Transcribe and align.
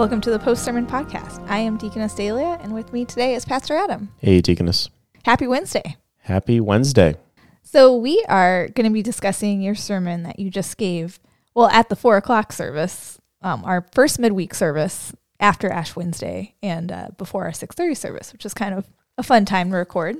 Welcome 0.00 0.22
to 0.22 0.30
the 0.30 0.38
Post 0.38 0.64
Sermon 0.64 0.86
Podcast. 0.86 1.46
I 1.46 1.58
am 1.58 1.76
Deaconess 1.76 2.14
Dahlia, 2.14 2.58
and 2.62 2.72
with 2.72 2.90
me 2.90 3.04
today 3.04 3.34
is 3.34 3.44
Pastor 3.44 3.76
Adam. 3.76 4.08
Hey, 4.16 4.40
Deaconess. 4.40 4.88
Happy 5.26 5.46
Wednesday. 5.46 5.98
Happy 6.20 6.58
Wednesday. 6.58 7.16
So, 7.64 7.94
we 7.94 8.24
are 8.26 8.68
going 8.68 8.88
to 8.88 8.94
be 8.94 9.02
discussing 9.02 9.60
your 9.60 9.74
sermon 9.74 10.22
that 10.22 10.38
you 10.38 10.48
just 10.48 10.78
gave, 10.78 11.20
well, 11.54 11.66
at 11.66 11.90
the 11.90 11.96
four 11.96 12.16
o'clock 12.16 12.50
service, 12.50 13.20
um, 13.42 13.62
our 13.66 13.86
first 13.92 14.18
midweek 14.18 14.54
service 14.54 15.12
after 15.38 15.70
Ash 15.70 15.94
Wednesday 15.94 16.54
and 16.62 16.90
uh, 16.90 17.08
before 17.18 17.44
our 17.44 17.50
6.30 17.50 17.94
service, 17.94 18.32
which 18.32 18.46
is 18.46 18.54
kind 18.54 18.74
of 18.74 18.86
a 19.18 19.22
fun 19.22 19.44
time 19.44 19.68
to 19.68 19.76
record. 19.76 20.16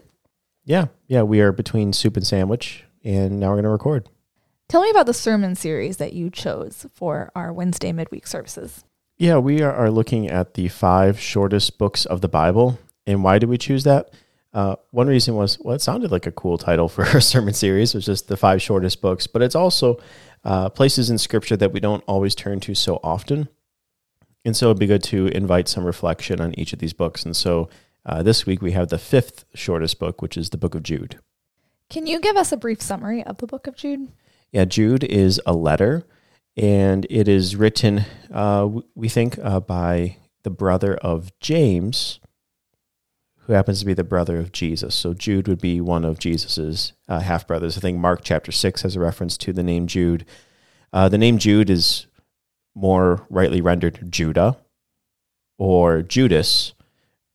Yeah, 0.62 0.88
yeah, 1.06 1.22
we 1.22 1.40
are 1.40 1.52
between 1.52 1.94
soup 1.94 2.18
and 2.18 2.26
sandwich, 2.26 2.84
and 3.02 3.40
now 3.40 3.48
we're 3.48 3.54
going 3.54 3.64
to 3.64 3.70
record. 3.70 4.10
Tell 4.68 4.82
me 4.82 4.90
about 4.90 5.06
the 5.06 5.14
sermon 5.14 5.54
series 5.54 5.96
that 5.96 6.12
you 6.12 6.28
chose 6.28 6.84
for 6.92 7.32
our 7.34 7.50
Wednesday 7.50 7.92
midweek 7.92 8.26
services. 8.26 8.84
Yeah, 9.20 9.36
we 9.36 9.60
are, 9.60 9.70
are 9.70 9.90
looking 9.90 10.30
at 10.30 10.54
the 10.54 10.68
five 10.68 11.20
shortest 11.20 11.76
books 11.76 12.06
of 12.06 12.22
the 12.22 12.28
Bible. 12.28 12.78
And 13.06 13.22
why 13.22 13.38
did 13.38 13.50
we 13.50 13.58
choose 13.58 13.84
that? 13.84 14.14
Uh, 14.54 14.76
one 14.92 15.08
reason 15.08 15.34
was, 15.34 15.58
well, 15.60 15.74
it 15.74 15.82
sounded 15.82 16.10
like 16.10 16.26
a 16.26 16.32
cool 16.32 16.56
title 16.56 16.88
for 16.88 17.02
a 17.18 17.20
sermon 17.20 17.52
series, 17.52 17.94
was 17.94 18.06
just 18.06 18.28
the 18.28 18.38
five 18.38 18.62
shortest 18.62 19.02
books, 19.02 19.26
but 19.26 19.42
it's 19.42 19.54
also 19.54 19.98
uh, 20.42 20.70
places 20.70 21.10
in 21.10 21.18
Scripture 21.18 21.58
that 21.58 21.70
we 21.70 21.80
don't 21.80 22.02
always 22.06 22.34
turn 22.34 22.60
to 22.60 22.74
so 22.74 22.98
often. 23.02 23.50
And 24.46 24.56
so 24.56 24.68
it'd 24.68 24.78
be 24.78 24.86
good 24.86 25.02
to 25.04 25.26
invite 25.26 25.68
some 25.68 25.84
reflection 25.84 26.40
on 26.40 26.58
each 26.58 26.72
of 26.72 26.78
these 26.78 26.94
books. 26.94 27.22
And 27.22 27.36
so 27.36 27.68
uh, 28.06 28.22
this 28.22 28.46
week 28.46 28.62
we 28.62 28.72
have 28.72 28.88
the 28.88 28.96
fifth 28.96 29.44
shortest 29.52 29.98
book, 29.98 30.22
which 30.22 30.38
is 30.38 30.48
the 30.48 30.56
book 30.56 30.74
of 30.74 30.82
Jude. 30.82 31.18
Can 31.90 32.06
you 32.06 32.20
give 32.20 32.36
us 32.36 32.52
a 32.52 32.56
brief 32.56 32.80
summary 32.80 33.22
of 33.24 33.36
the 33.36 33.46
book 33.46 33.66
of 33.66 33.76
Jude? 33.76 34.08
Yeah, 34.50 34.64
Jude 34.64 35.04
is 35.04 35.42
a 35.44 35.52
letter, 35.52 36.06
and 36.56 37.06
it 37.08 37.28
is 37.28 37.56
written, 37.56 38.04
uh, 38.32 38.68
we 38.94 39.08
think, 39.08 39.38
uh, 39.42 39.60
by 39.60 40.16
the 40.42 40.50
brother 40.50 40.96
of 40.96 41.30
James, 41.40 42.20
who 43.40 43.52
happens 43.52 43.80
to 43.80 43.86
be 43.86 43.94
the 43.94 44.04
brother 44.04 44.38
of 44.38 44.52
Jesus. 44.52 44.94
So 44.94 45.12
Jude 45.12 45.48
would 45.48 45.60
be 45.60 45.80
one 45.80 46.04
of 46.04 46.18
Jesus's 46.18 46.92
uh, 47.08 47.20
half 47.20 47.46
brothers. 47.46 47.76
I 47.76 47.80
think 47.80 47.98
Mark 47.98 48.20
chapter 48.22 48.52
six 48.52 48.82
has 48.82 48.96
a 48.96 49.00
reference 49.00 49.36
to 49.38 49.52
the 49.52 49.62
name 49.62 49.86
Jude. 49.86 50.24
Uh, 50.92 51.08
the 51.08 51.18
name 51.18 51.38
Jude 51.38 51.70
is 51.70 52.06
more 52.74 53.26
rightly 53.28 53.60
rendered 53.60 54.10
Judah 54.10 54.56
or 55.58 56.02
Judas, 56.02 56.74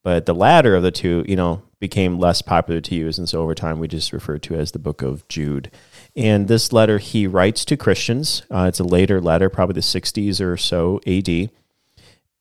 but 0.03 0.25
the 0.25 0.33
latter 0.35 0.75
of 0.75 0.83
the 0.83 0.91
two, 0.91 1.25
you 1.27 1.35
know, 1.35 1.61
became 1.79 2.17
less 2.17 2.41
popular 2.41 2.81
to 2.81 2.95
use, 2.95 3.19
and 3.19 3.27
so 3.27 3.41
over 3.41 3.53
time 3.53 3.79
we 3.79 3.87
just 3.87 4.13
refer 4.13 4.37
to 4.39 4.55
as 4.55 4.71
the 4.71 4.79
book 4.79 5.01
of 5.01 5.27
Jude. 5.27 5.69
And 6.15 6.47
this 6.47 6.71
letter 6.71 6.97
he 6.97 7.27
writes 7.27 7.65
to 7.65 7.77
Christians. 7.77 8.43
Uh, 8.49 8.65
it's 8.67 8.79
a 8.79 8.85
later 8.85 9.19
letter, 9.19 9.49
probably 9.49 9.73
the 9.73 9.81
60s 9.81 10.39
or 10.39 10.55
so 10.55 11.01
AD. 11.05 11.49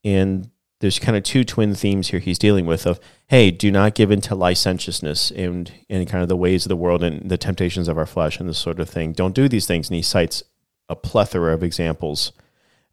And 0.05 0.51
there's 0.81 0.99
kind 0.99 1.17
of 1.17 1.23
two 1.23 1.45
twin 1.45 1.75
themes 1.75 2.09
here 2.09 2.21
he's 2.21 2.39
dealing 2.39 2.67
with 2.67 2.87
of, 2.87 3.01
hey, 3.29 3.51
do 3.51 3.73
not 3.73 3.95
give 3.95 4.11
in 4.11 4.21
to 4.23 4.35
licentiousness 4.35 5.31
and, 5.31 5.73
and 5.89 6.09
kind 6.09 6.23
of 6.23 6.29
the 6.29 6.37
ways 6.37 6.65
of 6.65 6.69
the 6.69 6.77
world 6.77 7.03
and 7.03 7.29
the 7.29 7.39
temptations 7.39 7.89
of 7.89 7.99
our 7.99 8.07
flesh 8.07 8.39
and 8.39 8.49
this 8.49 8.59
sort 8.59 8.79
of 8.79 8.89
thing. 8.89 9.13
Don't 9.13 9.35
do 9.35 9.49
these 9.49 9.67
things. 9.67 9.89
And 9.89 9.97
he 9.97 10.03
cites 10.03 10.43
a 10.89 10.95
plethora 10.95 11.55
of 11.55 11.63
examples 11.63 12.33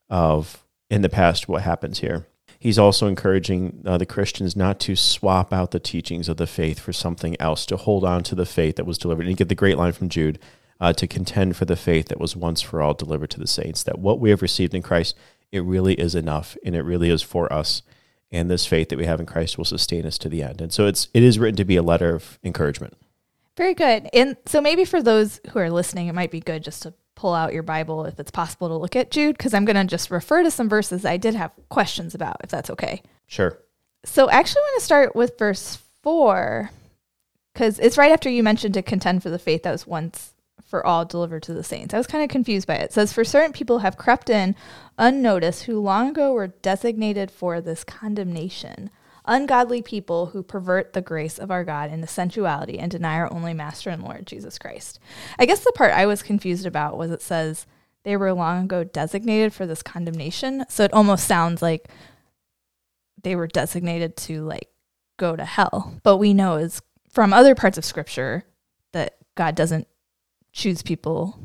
of 0.10 0.64
in 0.90 1.02
the 1.02 1.10
past 1.10 1.48
what 1.48 1.62
happens 1.62 2.00
here. 2.00 2.28
He's 2.58 2.78
also 2.80 3.08
encouraging 3.08 3.82
uh, 3.86 3.98
the 3.98 4.06
Christians 4.06 4.56
not 4.56 4.80
to 4.82 4.96
swap 4.96 5.52
out 5.52 5.72
the 5.72 5.80
teachings 5.80 6.30
of 6.30 6.38
the 6.38 6.46
faith 6.46 6.80
for 6.80 6.94
something 6.94 7.36
else, 7.40 7.66
to 7.68 7.78
hold 7.78 8.04
on 8.04 8.24
to 8.24 8.36
the 8.36 8.46
faith 8.46 8.76
that 8.76 8.86
was 8.86 9.00
delivered. 9.00 9.24
And 9.24 9.32
you 9.32 9.36
get 9.36 9.50
the 9.50 9.56
great 9.56 9.78
line 9.78 9.94
from 9.94 10.10
Jude 10.10 10.38
uh, 10.82 10.92
to 10.92 11.08
contend 11.08 11.56
for 11.56 11.64
the 11.64 11.78
faith 11.78 12.08
that 12.08 12.20
was 12.20 12.36
once 12.36 12.60
for 12.60 12.82
all 12.82 12.94
delivered 12.94 13.30
to 13.30 13.40
the 13.40 13.48
saints. 13.48 13.84
That 13.84 14.00
what 14.00 14.20
we 14.20 14.32
have 14.32 14.42
received 14.42 14.74
in 14.74 14.82
Christ, 14.82 15.16
it 15.52 15.64
really 15.64 15.94
is 15.94 16.16
enough, 16.16 16.58
and 16.66 16.76
it 16.76 16.82
really 16.82 17.10
is 17.10 17.22
for 17.22 17.52
us. 17.54 17.84
And 18.32 18.50
this 18.50 18.66
faith 18.66 18.90
that 18.90 18.98
we 18.98 19.06
have 19.06 19.20
in 19.20 19.26
Christ 19.26 19.58
will 19.58 19.66
sustain 19.66 20.06
us 20.06 20.18
to 20.18 20.30
the 20.30 20.42
end. 20.42 20.62
And 20.62 20.74
so 20.74 20.88
it's 20.88 21.10
it 21.14 21.22
is 21.22 21.38
written 21.38 21.58
to 21.58 21.66
be 21.66 21.76
a 21.76 21.84
letter 21.84 22.16
of 22.16 22.40
encouragement. 22.44 22.98
Very 23.58 23.74
good. 23.74 24.10
And 24.14 24.38
so 24.46 24.62
maybe 24.62 24.86
for 24.86 25.02
those 25.04 25.42
who 25.52 25.60
are 25.60 25.70
listening, 25.70 26.08
it 26.08 26.16
might 26.16 26.32
be 26.32 26.40
good 26.40 26.64
just 26.64 26.84
to 26.84 26.94
pull 27.16 27.34
out 27.34 27.54
your 27.54 27.62
Bible 27.62 28.06
if 28.06 28.20
it's 28.20 28.32
possible 28.32 28.70
to 28.70 28.78
look 28.78 28.96
at 28.96 29.12
Jude, 29.12 29.38
because 29.38 29.54
I'm 29.54 29.66
going 29.66 29.76
to 29.76 29.84
just 29.84 30.10
refer 30.10 30.42
to 30.42 30.50
some 30.50 30.70
verses 30.70 31.06
I 31.06 31.18
did 31.18 31.36
have 31.36 31.52
questions 31.68 32.16
about, 32.16 32.38
if 32.44 32.50
that's 32.50 32.70
okay. 32.70 33.04
Sure. 33.28 33.60
So 34.06 34.30
I 34.30 34.36
actually 34.36 34.62
want 34.62 34.80
to 34.80 34.86
start 34.86 35.16
with 35.16 35.38
verse 35.38 35.78
four, 36.02 36.72
because 37.54 37.78
it's 37.80 37.98
right 37.98 38.14
after 38.14 38.30
you 38.30 38.42
mentioned 38.42 38.74
to 38.76 38.82
contend 38.82 39.22
for 39.22 39.30
the 39.30 39.38
faith 39.38 39.64
that 39.64 39.72
was 39.72 39.86
once 39.86 40.34
for 40.72 40.88
all 40.88 41.04
delivered 41.04 41.44
to 41.44 41.54
the 41.54 41.66
saints. 41.66 41.94
I 41.94 41.98
was 41.98 42.08
kind 42.08 42.24
of 42.24 42.30
confused 42.30 42.66
by 42.66 42.76
it. 42.76 42.86
It 42.86 42.94
says, 42.94 43.12
For 43.12 43.26
certain 43.26 43.52
people 43.52 43.80
have 43.80 43.98
crept 43.98 44.30
in 44.30 44.56
unnoticed 44.98 45.64
who 45.64 45.82
long 45.82 46.10
ago 46.10 46.32
were 46.34 46.48
designated 46.48 47.30
for 47.30 47.60
this 47.60 47.84
condemnation. 47.84 48.90
Ungodly 49.26 49.82
people 49.82 50.28
who 50.28 50.42
pervert 50.42 50.94
the 50.94 51.02
grace 51.02 51.38
of 51.38 51.52
our 51.52 51.66
God 51.66 51.92
into 51.92 52.08
sensuality 52.08 52.80
and 52.80 52.90
deny 52.90 53.16
our 53.16 53.32
only 53.32 53.54
Master 53.54 53.90
and 53.90 54.02
Lord, 54.02 54.26
Jesus 54.26 54.58
Christ. 54.58 54.98
I 55.38 55.46
guess 55.46 55.60
the 55.60 55.74
part 55.74 55.92
I 55.92 56.06
was 56.06 56.24
confused 56.24 56.66
about 56.66 56.98
was 56.98 57.12
it 57.12 57.22
says 57.22 57.68
they 58.04 58.16
were 58.16 58.34
long 58.34 58.64
ago 58.64 58.86
designated 58.86 59.54
for 59.54 59.68
this 59.68 59.84
condemnation. 59.84 60.66
So 60.70 60.86
it 60.86 60.94
almost 60.94 61.28
sounds 61.28 61.62
like 61.62 61.90
they 63.22 63.36
were 63.36 63.48
designated 63.48 64.16
to 64.18 64.44
like 64.44 64.70
go 65.18 65.36
to 65.36 65.46
hell. 65.46 65.96
But 66.02 66.18
we 66.18 66.34
know 66.34 66.56
is 66.56 66.82
from 67.10 67.34
other 67.34 67.56
parts 67.56 67.78
of 67.78 67.84
scripture 67.84 68.46
that 68.94 69.18
God 69.36 69.54
doesn't 69.54 69.88
choose 70.52 70.82
people 70.82 71.40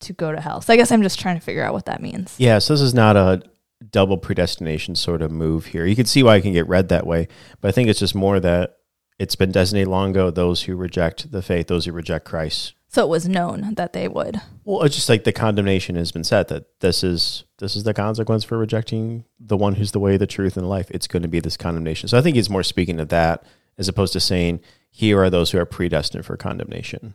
to 0.00 0.12
go 0.12 0.32
to 0.32 0.40
hell. 0.40 0.60
So 0.60 0.72
I 0.72 0.76
guess 0.76 0.92
I'm 0.92 1.02
just 1.02 1.18
trying 1.18 1.36
to 1.36 1.44
figure 1.44 1.62
out 1.62 1.72
what 1.72 1.86
that 1.86 2.02
means. 2.02 2.34
Yeah, 2.38 2.58
so 2.58 2.74
this 2.74 2.80
is 2.80 2.94
not 2.94 3.16
a 3.16 3.42
double 3.90 4.18
predestination 4.18 4.94
sort 4.94 5.22
of 5.22 5.30
move 5.30 5.66
here. 5.66 5.86
You 5.86 5.96
can 5.96 6.06
see 6.06 6.22
why 6.22 6.36
it 6.36 6.42
can 6.42 6.52
get 6.52 6.68
read 6.68 6.88
that 6.88 7.06
way, 7.06 7.28
but 7.60 7.68
I 7.68 7.72
think 7.72 7.88
it's 7.88 8.00
just 8.00 8.14
more 8.14 8.40
that 8.40 8.76
it's 9.18 9.36
been 9.36 9.52
designated 9.52 9.88
long 9.88 10.10
ago 10.10 10.30
those 10.30 10.62
who 10.62 10.76
reject 10.76 11.32
the 11.32 11.42
faith, 11.42 11.68
those 11.68 11.86
who 11.86 11.92
reject 11.92 12.24
Christ. 12.24 12.74
So 12.88 13.04
it 13.04 13.08
was 13.08 13.28
known 13.28 13.74
that 13.74 13.92
they 13.92 14.08
would. 14.08 14.40
Well, 14.64 14.82
it's 14.82 14.94
just 14.94 15.08
like 15.08 15.24
the 15.24 15.32
condemnation 15.32 15.96
has 15.96 16.12
been 16.12 16.24
set 16.24 16.48
that 16.48 16.80
this 16.80 17.02
is 17.02 17.44
this 17.58 17.76
is 17.76 17.82
the 17.82 17.92
consequence 17.92 18.44
for 18.44 18.56
rejecting 18.56 19.24
the 19.38 19.56
one 19.56 19.74
who's 19.74 19.92
the 19.92 20.00
way, 20.00 20.16
the 20.16 20.26
truth, 20.26 20.56
and 20.56 20.68
life. 20.68 20.90
It's 20.90 21.06
going 21.06 21.22
to 21.22 21.28
be 21.28 21.40
this 21.40 21.56
condemnation. 21.56 22.08
So 22.08 22.16
I 22.16 22.22
think 22.22 22.36
he's 22.36 22.50
more 22.50 22.62
speaking 22.62 23.00
of 23.00 23.08
that 23.08 23.44
as 23.76 23.88
opposed 23.88 24.12
to 24.14 24.20
saying 24.20 24.60
here 24.90 25.22
are 25.22 25.30
those 25.30 25.50
who 25.50 25.58
are 25.58 25.66
predestined 25.66 26.24
for 26.24 26.36
condemnation. 26.36 27.14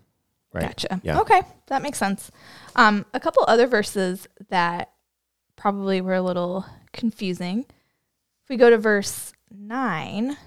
Right. 0.53 0.63
Gotcha. 0.63 1.00
Yeah. 1.03 1.19
Okay, 1.19 1.41
that 1.67 1.81
makes 1.81 1.97
sense. 1.97 2.31
Um, 2.75 3.06
a 3.13 3.19
couple 3.19 3.44
other 3.47 3.67
verses 3.67 4.28
that 4.50 4.91
probably 5.56 6.01
were 6.01 6.16
a 6.16 6.22
little 6.22 6.66
confusing. 6.91 7.66
If 8.44 8.50
we 8.50 8.57
go 8.57 8.69
to 8.69 8.78
verse 8.78 9.34
nine, 9.50 10.38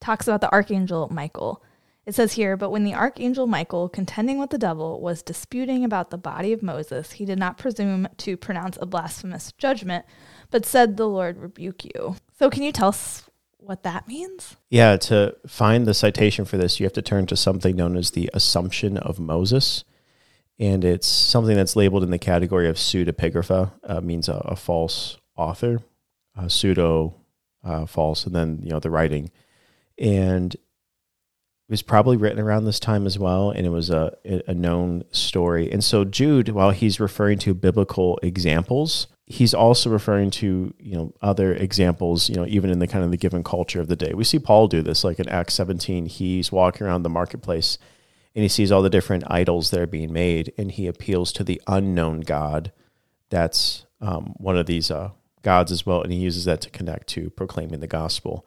talks 0.00 0.26
about 0.26 0.40
the 0.40 0.52
archangel 0.52 1.08
Michael. 1.10 1.62
It 2.04 2.14
says 2.14 2.32
here, 2.32 2.56
but 2.56 2.70
when 2.70 2.84
the 2.84 2.94
archangel 2.94 3.46
Michael, 3.46 3.90
contending 3.90 4.38
with 4.38 4.48
the 4.48 4.56
devil, 4.56 4.98
was 4.98 5.22
disputing 5.22 5.84
about 5.84 6.08
the 6.08 6.16
body 6.16 6.54
of 6.54 6.62
Moses, 6.62 7.12
he 7.12 7.26
did 7.26 7.38
not 7.38 7.58
presume 7.58 8.08
to 8.16 8.34
pronounce 8.38 8.78
a 8.80 8.86
blasphemous 8.86 9.52
judgment, 9.52 10.06
but 10.50 10.64
said, 10.64 10.96
The 10.96 11.06
Lord 11.06 11.36
rebuke 11.36 11.84
you. 11.84 12.16
So, 12.38 12.48
can 12.48 12.62
you 12.62 12.72
tell 12.72 12.88
us 12.88 13.27
what 13.58 13.82
that 13.82 14.08
means? 14.08 14.56
Yeah, 14.70 14.96
to 14.96 15.36
find 15.46 15.86
the 15.86 15.94
citation 15.94 16.44
for 16.44 16.56
this, 16.56 16.80
you 16.80 16.86
have 16.86 16.92
to 16.94 17.02
turn 17.02 17.26
to 17.26 17.36
something 17.36 17.76
known 17.76 17.96
as 17.96 18.12
the 18.12 18.30
Assumption 18.32 18.96
of 18.96 19.18
Moses. 19.18 19.84
And 20.58 20.84
it's 20.84 21.06
something 21.06 21.54
that's 21.54 21.76
labeled 21.76 22.02
in 22.02 22.10
the 22.10 22.18
category 22.18 22.68
of 22.68 22.76
pseudepigrapha, 22.76 23.72
uh, 23.84 24.00
means 24.00 24.28
a, 24.28 24.34
a, 24.44 24.56
false 24.56 25.18
author, 25.36 25.80
pseudo 26.48 27.14
uh, 27.64 27.86
false, 27.86 28.26
and 28.26 28.34
then, 28.34 28.60
you 28.62 28.70
know, 28.70 28.80
the 28.80 28.90
writing. 28.90 29.30
And 29.98 30.54
it 30.54 30.60
was 31.72 31.82
probably 31.82 32.16
written 32.16 32.40
around 32.40 32.64
this 32.64 32.80
time 32.80 33.06
as 33.06 33.18
well, 33.18 33.50
and 33.50 33.66
it 33.66 33.70
was 33.70 33.90
a, 33.90 34.16
a 34.24 34.54
known 34.54 35.04
story. 35.10 35.70
And 35.70 35.84
so 35.84 36.04
Jude, 36.04 36.48
while 36.48 36.70
he's 36.70 36.98
referring 36.98 37.38
to 37.40 37.54
biblical 37.54 38.18
examples, 38.22 39.06
he's 39.28 39.52
also 39.52 39.90
referring 39.90 40.30
to 40.30 40.72
you 40.78 40.94
know 40.94 41.12
other 41.20 41.52
examples 41.52 42.30
you 42.30 42.34
know 42.34 42.46
even 42.46 42.70
in 42.70 42.78
the 42.78 42.86
kind 42.86 43.04
of 43.04 43.10
the 43.10 43.16
given 43.16 43.44
culture 43.44 43.80
of 43.80 43.88
the 43.88 43.96
day. 43.96 44.12
We 44.14 44.24
see 44.24 44.38
paul 44.38 44.68
do 44.68 44.82
this 44.82 45.04
like 45.04 45.20
in 45.20 45.28
acts 45.28 45.54
17 45.54 46.06
he's 46.06 46.50
walking 46.50 46.86
around 46.86 47.02
the 47.02 47.10
marketplace 47.10 47.78
and 48.34 48.42
he 48.42 48.48
sees 48.48 48.72
all 48.72 48.82
the 48.82 48.90
different 48.90 49.24
idols 49.26 49.70
that 49.70 49.80
are 49.80 49.86
being 49.86 50.12
made 50.12 50.52
and 50.56 50.72
he 50.72 50.86
appeals 50.86 51.30
to 51.32 51.44
the 51.44 51.60
unknown 51.66 52.20
god 52.20 52.72
that's 53.28 53.84
um, 54.00 54.34
one 54.38 54.56
of 54.56 54.66
these 54.66 54.90
uh, 54.90 55.10
gods 55.42 55.70
as 55.70 55.84
well 55.84 56.02
and 56.02 56.12
he 56.12 56.18
uses 56.18 56.46
that 56.46 56.62
to 56.62 56.70
connect 56.70 57.06
to 57.08 57.30
proclaiming 57.30 57.80
the 57.80 57.86
gospel. 57.86 58.46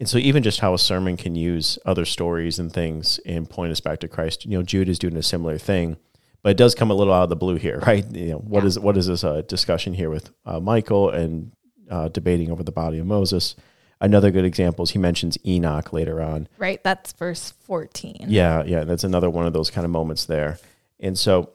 And 0.00 0.08
so 0.08 0.18
even 0.18 0.44
just 0.44 0.60
how 0.60 0.74
a 0.74 0.78
sermon 0.78 1.16
can 1.16 1.34
use 1.34 1.78
other 1.84 2.04
stories 2.04 2.58
and 2.58 2.72
things 2.72 3.18
and 3.26 3.50
point 3.50 3.72
us 3.72 3.80
back 3.80 3.98
to 4.00 4.08
christ 4.08 4.44
you 4.44 4.52
know 4.52 4.62
jude 4.62 4.88
is 4.88 4.98
doing 4.98 5.16
a 5.16 5.22
similar 5.22 5.58
thing 5.58 5.96
but 6.42 6.50
it 6.50 6.56
does 6.56 6.74
come 6.74 6.90
a 6.90 6.94
little 6.94 7.12
out 7.12 7.24
of 7.24 7.28
the 7.28 7.36
blue 7.36 7.56
here, 7.56 7.78
right? 7.86 8.04
You 8.12 8.32
know, 8.32 8.38
what 8.38 8.62
yeah. 8.62 8.68
is 8.68 8.78
what 8.78 8.96
is 8.96 9.06
this 9.06 9.24
uh, 9.24 9.42
discussion 9.42 9.94
here 9.94 10.10
with 10.10 10.30
uh, 10.44 10.60
Michael 10.60 11.10
and 11.10 11.52
uh, 11.90 12.08
debating 12.08 12.50
over 12.50 12.62
the 12.62 12.72
body 12.72 12.98
of 12.98 13.06
Moses? 13.06 13.56
Another 14.00 14.30
good 14.30 14.44
example 14.44 14.84
is 14.84 14.90
he 14.90 14.98
mentions 14.98 15.36
Enoch 15.44 15.92
later 15.92 16.22
on. 16.22 16.48
Right, 16.56 16.82
that's 16.84 17.12
verse 17.12 17.50
fourteen. 17.50 18.26
Yeah, 18.28 18.62
yeah, 18.64 18.84
that's 18.84 19.04
another 19.04 19.28
one 19.28 19.46
of 19.46 19.52
those 19.52 19.70
kind 19.70 19.84
of 19.84 19.90
moments 19.90 20.24
there. 20.24 20.58
And 21.00 21.18
so 21.18 21.50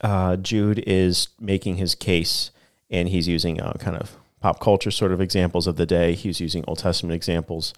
uh, 0.00 0.36
Jude 0.36 0.82
is 0.86 1.28
making 1.40 1.76
his 1.76 1.94
case, 1.94 2.50
and 2.90 3.08
he's 3.08 3.26
using 3.26 3.60
uh, 3.60 3.72
kind 3.80 3.96
of 3.96 4.16
pop 4.40 4.60
culture 4.60 4.90
sort 4.90 5.12
of 5.12 5.20
examples 5.20 5.66
of 5.66 5.76
the 5.76 5.86
day. 5.86 6.14
He's 6.14 6.40
using 6.40 6.64
Old 6.66 6.78
Testament 6.78 7.14
examples. 7.14 7.74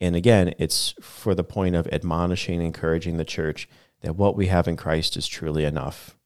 And 0.00 0.16
again, 0.16 0.54
it's 0.58 0.94
for 1.00 1.34
the 1.34 1.44
point 1.44 1.76
of 1.76 1.86
admonishing, 1.88 2.60
encouraging 2.60 3.16
the 3.16 3.24
church 3.24 3.68
that 4.02 4.16
what 4.16 4.36
we 4.36 4.46
have 4.48 4.68
in 4.68 4.76
Christ 4.76 5.16
is 5.16 5.26
truly 5.26 5.64
enough, 5.64 6.16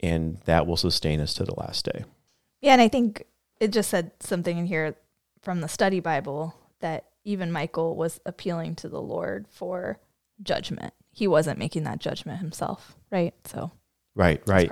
and 0.00 0.38
that 0.44 0.66
will 0.66 0.76
sustain 0.76 1.20
us 1.20 1.34
to 1.34 1.44
the 1.44 1.54
last 1.54 1.84
day. 1.84 2.04
Yeah, 2.60 2.72
and 2.72 2.82
I 2.82 2.88
think 2.88 3.24
it 3.60 3.72
just 3.72 3.90
said 3.90 4.12
something 4.20 4.58
in 4.58 4.66
here 4.66 4.96
from 5.42 5.60
the 5.60 5.68
study 5.68 6.00
Bible 6.00 6.54
that 6.80 7.06
even 7.24 7.52
Michael 7.52 7.96
was 7.96 8.20
appealing 8.26 8.74
to 8.76 8.88
the 8.88 9.00
Lord 9.00 9.46
for 9.50 9.98
judgment. 10.42 10.94
He 11.10 11.26
wasn't 11.26 11.58
making 11.58 11.84
that 11.84 11.98
judgment 11.98 12.38
himself, 12.38 12.96
right? 13.10 13.34
So, 13.44 13.70
right, 14.14 14.42
right. 14.46 14.70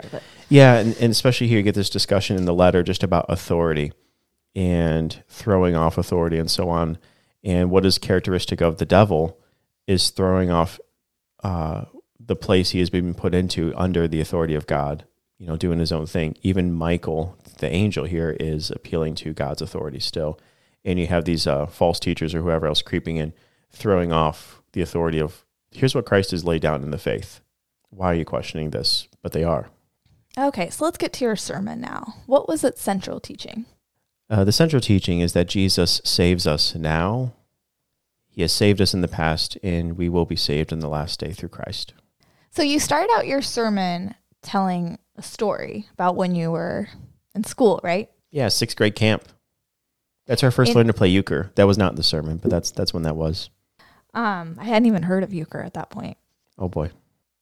Yeah, 0.48 0.76
and, 0.76 0.96
and 0.96 1.10
especially 1.10 1.48
here, 1.48 1.58
you 1.58 1.62
get 1.62 1.74
this 1.74 1.90
discussion 1.90 2.36
in 2.36 2.44
the 2.44 2.54
letter 2.54 2.82
just 2.82 3.02
about 3.02 3.26
authority 3.28 3.92
and 4.54 5.22
throwing 5.28 5.76
off 5.76 5.98
authority 5.98 6.38
and 6.38 6.50
so 6.50 6.68
on. 6.68 6.98
And 7.44 7.70
what 7.70 7.84
is 7.84 7.98
characteristic 7.98 8.60
of 8.60 8.78
the 8.78 8.86
devil 8.86 9.38
is 9.86 10.10
throwing 10.10 10.50
off 10.50 10.80
uh, 11.44 11.84
the 12.26 12.36
place 12.36 12.70
he 12.70 12.80
has 12.80 12.90
been 12.90 13.14
put 13.14 13.34
into 13.34 13.72
under 13.76 14.08
the 14.08 14.20
authority 14.20 14.54
of 14.54 14.66
God, 14.66 15.04
you 15.38 15.46
know, 15.46 15.56
doing 15.56 15.78
his 15.78 15.92
own 15.92 16.06
thing. 16.06 16.36
Even 16.42 16.72
Michael, 16.72 17.38
the 17.58 17.70
angel 17.70 18.04
here, 18.04 18.36
is 18.38 18.70
appealing 18.70 19.14
to 19.16 19.32
God's 19.32 19.62
authority 19.62 20.00
still. 20.00 20.38
And 20.84 20.98
you 20.98 21.06
have 21.06 21.24
these 21.24 21.46
uh, 21.46 21.66
false 21.66 21.98
teachers 21.98 22.34
or 22.34 22.42
whoever 22.42 22.66
else 22.66 22.82
creeping 22.82 23.16
in, 23.16 23.32
throwing 23.70 24.12
off 24.12 24.62
the 24.72 24.82
authority 24.82 25.18
of 25.18 25.44
here's 25.70 25.94
what 25.94 26.06
Christ 26.06 26.30
has 26.30 26.44
laid 26.44 26.62
down 26.62 26.82
in 26.82 26.90
the 26.90 26.98
faith. 26.98 27.40
Why 27.90 28.12
are 28.12 28.14
you 28.14 28.24
questioning 28.24 28.70
this? 28.70 29.08
But 29.22 29.32
they 29.32 29.44
are. 29.44 29.68
Okay, 30.38 30.68
so 30.70 30.84
let's 30.84 30.98
get 30.98 31.12
to 31.14 31.24
your 31.24 31.36
sermon 31.36 31.80
now. 31.80 32.14
What 32.26 32.48
was 32.48 32.62
its 32.62 32.82
central 32.82 33.20
teaching? 33.20 33.64
Uh, 34.28 34.44
the 34.44 34.52
central 34.52 34.80
teaching 34.80 35.20
is 35.20 35.32
that 35.32 35.48
Jesus 35.48 36.00
saves 36.04 36.46
us 36.46 36.74
now. 36.74 37.32
He 38.28 38.42
has 38.42 38.52
saved 38.52 38.82
us 38.82 38.92
in 38.92 39.00
the 39.00 39.08
past, 39.08 39.56
and 39.62 39.96
we 39.96 40.08
will 40.08 40.26
be 40.26 40.36
saved 40.36 40.72
in 40.72 40.80
the 40.80 40.88
last 40.88 41.20
day 41.20 41.32
through 41.32 41.48
Christ. 41.48 41.94
So 42.56 42.62
you 42.62 42.80
start 42.80 43.10
out 43.14 43.26
your 43.26 43.42
sermon 43.42 44.14
telling 44.40 44.98
a 45.16 45.22
story 45.22 45.86
about 45.92 46.16
when 46.16 46.34
you 46.34 46.50
were 46.50 46.88
in 47.34 47.44
school, 47.44 47.80
right? 47.84 48.08
Yeah, 48.30 48.48
sixth 48.48 48.78
grade 48.78 48.94
camp. 48.94 49.24
That's 50.24 50.42
our 50.42 50.50
first 50.50 50.70
in, 50.70 50.76
learn 50.78 50.86
to 50.86 50.94
play 50.94 51.08
euchre. 51.08 51.50
That 51.56 51.66
was 51.66 51.76
not 51.76 51.96
the 51.96 52.02
sermon, 52.02 52.38
but 52.38 52.50
that's 52.50 52.70
that's 52.70 52.94
when 52.94 53.02
that 53.02 53.14
was. 53.14 53.50
Um, 54.14 54.56
I 54.58 54.64
hadn't 54.64 54.86
even 54.86 55.02
heard 55.02 55.22
of 55.22 55.34
euchre 55.34 55.60
at 55.60 55.74
that 55.74 55.90
point. 55.90 56.16
Oh 56.58 56.66
boy, 56.70 56.86
it 56.86 56.92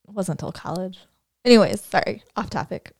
wasn't 0.09 0.43
until 0.43 0.51
college. 0.51 0.99
Anyways, 1.45 1.81
sorry, 1.81 2.25
off 2.37 2.51
topic. 2.51 2.91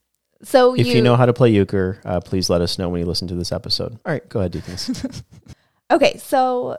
So 0.45 0.75
if 0.75 0.87
you, 0.87 0.93
you 0.93 1.03
know 1.03 1.17
how 1.17 1.27
to 1.27 1.33
play 1.33 1.51
euchre, 1.51 2.01
uh, 2.05 2.21
please 2.21 2.49
let 2.49 2.61
us 2.61 2.79
know 2.79 2.89
when 2.91 3.01
you 3.01 3.07
listen 3.07 3.27
to 3.27 3.35
this 3.35 3.51
episode. 3.51 3.99
All 4.07 4.13
right, 4.13 4.29
go 4.29 4.39
ahead, 4.39 4.53
Deacons. 4.53 5.25
okay, 5.91 6.17
so 6.19 6.79